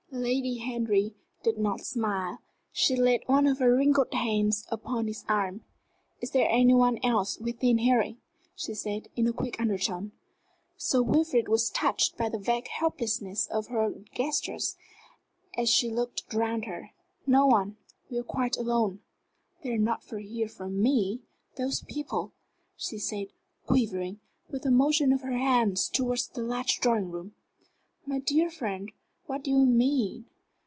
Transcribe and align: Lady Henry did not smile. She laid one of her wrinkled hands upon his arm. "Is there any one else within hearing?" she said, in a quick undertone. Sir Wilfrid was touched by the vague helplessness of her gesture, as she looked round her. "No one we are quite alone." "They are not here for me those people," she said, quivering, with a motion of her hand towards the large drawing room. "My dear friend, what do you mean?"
Lady 0.13 0.57
Henry 0.57 1.15
did 1.41 1.57
not 1.57 1.79
smile. 1.79 2.39
She 2.73 2.97
laid 2.97 3.23
one 3.27 3.47
of 3.47 3.59
her 3.59 3.73
wrinkled 3.73 4.13
hands 4.13 4.67
upon 4.69 5.07
his 5.07 5.23
arm. 5.29 5.63
"Is 6.19 6.31
there 6.31 6.49
any 6.49 6.73
one 6.73 6.99
else 7.01 7.39
within 7.39 7.77
hearing?" 7.77 8.17
she 8.53 8.73
said, 8.73 9.07
in 9.15 9.25
a 9.25 9.31
quick 9.31 9.55
undertone. 9.57 10.11
Sir 10.75 11.01
Wilfrid 11.01 11.47
was 11.47 11.69
touched 11.69 12.17
by 12.17 12.27
the 12.27 12.37
vague 12.37 12.67
helplessness 12.67 13.47
of 13.47 13.67
her 13.67 13.89
gesture, 14.13 14.57
as 15.57 15.69
she 15.69 15.89
looked 15.89 16.31
round 16.33 16.65
her. 16.65 16.91
"No 17.25 17.45
one 17.45 17.77
we 18.09 18.17
are 18.19 18.23
quite 18.23 18.57
alone." 18.57 18.99
"They 19.63 19.71
are 19.71 19.77
not 19.77 20.03
here 20.03 20.49
for 20.49 20.67
me 20.67 21.21
those 21.55 21.85
people," 21.87 22.33
she 22.75 22.97
said, 22.99 23.27
quivering, 23.65 24.19
with 24.49 24.65
a 24.65 24.71
motion 24.71 25.13
of 25.13 25.21
her 25.21 25.37
hand 25.37 25.77
towards 25.93 26.27
the 26.27 26.43
large 26.43 26.81
drawing 26.81 27.11
room. 27.11 27.33
"My 28.05 28.19
dear 28.19 28.49
friend, 28.51 28.91
what 29.27 29.43
do 29.45 29.51
you 29.51 29.65
mean?" 29.65 30.25